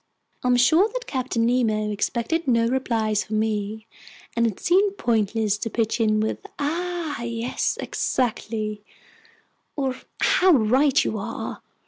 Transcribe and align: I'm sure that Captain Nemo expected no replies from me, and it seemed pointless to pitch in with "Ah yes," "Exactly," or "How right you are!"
I'm 0.41 0.55
sure 0.57 0.89
that 0.91 1.05
Captain 1.05 1.45
Nemo 1.45 1.91
expected 1.91 2.47
no 2.47 2.67
replies 2.67 3.23
from 3.23 3.37
me, 3.37 3.85
and 4.35 4.47
it 4.47 4.59
seemed 4.59 4.97
pointless 4.97 5.59
to 5.59 5.69
pitch 5.69 5.99
in 6.01 6.19
with 6.19 6.39
"Ah 6.57 7.21
yes," 7.21 7.77
"Exactly," 7.79 8.83
or 9.75 9.95
"How 10.19 10.53
right 10.53 11.03
you 11.03 11.19
are!" 11.19 11.61